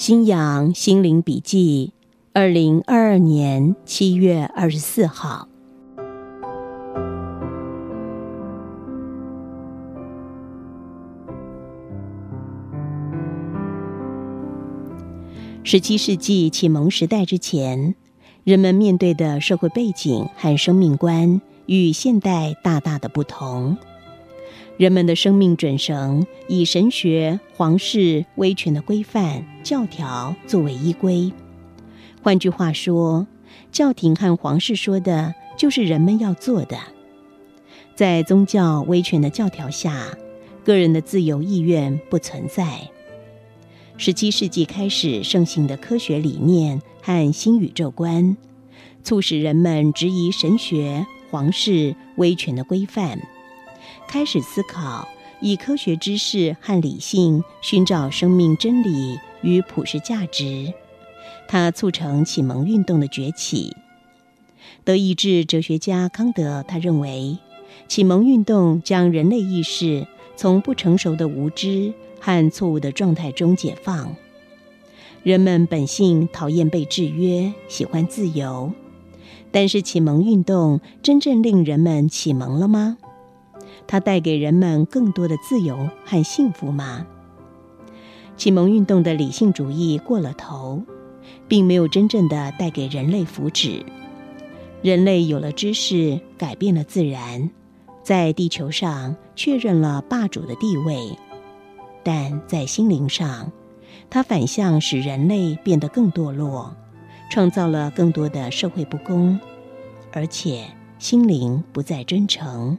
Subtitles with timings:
[0.00, 1.92] 新氧心灵笔记，
[2.32, 5.46] 二零二二年七月二十四号。
[15.62, 17.94] 十七世纪启蒙时代之前，
[18.42, 23.76] 人们面对的社会背景和生命观与现代大大的不同。
[24.76, 31.32] 人们的生命准绳以神学、皇室、威权的规范教条作为依归。
[32.22, 33.26] 换句话说，
[33.70, 36.78] 教廷和皇室说的就是人们要做的。
[37.94, 40.16] 在宗教威权的教条下，
[40.64, 42.90] 个人的自由意愿不存在。
[43.98, 48.36] 十七世纪开始盛行的科学理念和新宇宙观，
[49.04, 53.20] 促使人们质疑神学、皇室、威权的规范。
[54.10, 55.08] 开始思考
[55.40, 60.74] 以科学知识和理性寻找生命真理与普世价值，
[61.46, 63.76] 它促成启蒙运动的崛起。
[64.82, 67.38] 德意志哲学家康德他认为，
[67.86, 74.16] 启蒙运动将人类意识从不成熟的无知和错误的状态中解放。
[75.22, 78.72] 人们本性讨厌被制约，喜欢自由，
[79.52, 82.98] 但是启蒙运动真正令人们启蒙了吗？
[83.90, 87.04] 它带给人们更多的自由和幸福吗？
[88.36, 90.80] 启蒙运动的理性主义过了头，
[91.48, 93.82] 并没有真正的带给人类福祉。
[94.80, 97.50] 人类有了知识，改变了自然，
[98.04, 101.18] 在地球上确认了霸主的地位，
[102.04, 103.50] 但在心灵上，
[104.08, 106.76] 它反向使人类变得更堕落，
[107.28, 109.40] 创造了更多的社会不公，
[110.12, 110.68] 而且
[111.00, 112.78] 心灵不再真诚。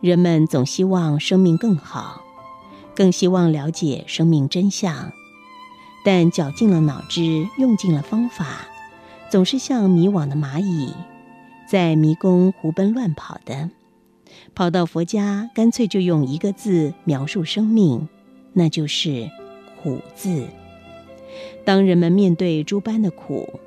[0.00, 2.22] 人们总希望生命更好，
[2.94, 5.10] 更希望了解生命真相，
[6.04, 8.68] 但绞尽了脑汁，用尽了方法，
[9.30, 10.92] 总是像迷惘的蚂蚁，
[11.68, 13.70] 在迷宫胡奔乱跑的。
[14.54, 18.08] 跑到佛家，干脆就用一个字描述生命，
[18.52, 19.30] 那就是
[19.82, 20.46] “苦”字。
[21.64, 23.60] 当人们面对诸般的苦，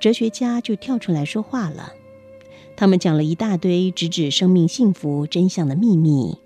[0.00, 1.92] 哲学家就跳出来说话了。
[2.76, 6.36] 他们讲了一大堆直指生命幸福真相的秘密，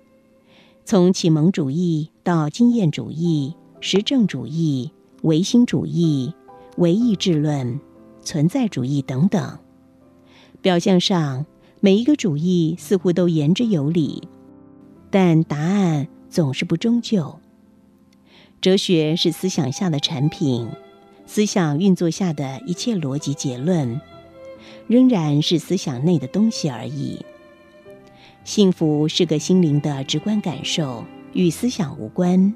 [0.85, 4.91] 从启蒙主义到经验主义、实证主义、
[5.23, 6.33] 唯心主义、
[6.77, 7.81] 唯意志论、
[8.21, 9.59] 存在主义等等。
[10.61, 11.45] 表象上，
[11.81, 14.23] 每一个主义似乎都言之有理，
[15.09, 17.39] 但答案总是不终究。
[18.61, 20.69] 哲学是思想下的产品，
[21.25, 23.99] 思想运作下的一切逻辑结论。
[24.87, 27.25] 仍然是思想内的东西而已。
[28.43, 32.53] 幸福是个心灵的直观感受，与思想无关。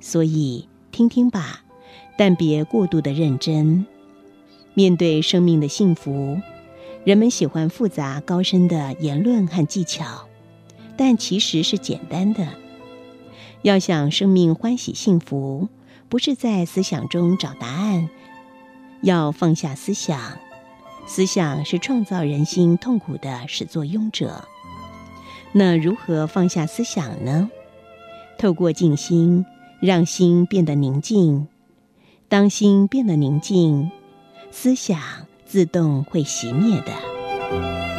[0.00, 1.62] 所以听听吧，
[2.16, 3.86] 但别过度的认真。
[4.72, 6.40] 面对生命的幸福，
[7.04, 10.26] 人们喜欢复杂高深的言论和技巧，
[10.96, 12.46] 但其实是简单的。
[13.62, 15.68] 要想生命欢喜幸福，
[16.08, 18.08] 不是在思想中找答案，
[19.02, 20.38] 要放下思想。
[21.12, 24.44] 思想是创造人心痛苦的始作俑者。
[25.50, 27.50] 那如何放下思想呢？
[28.38, 29.44] 透过静心，
[29.80, 31.48] 让心变得宁静。
[32.28, 33.90] 当心变得宁静，
[34.52, 35.00] 思想
[35.44, 37.89] 自动会熄灭的。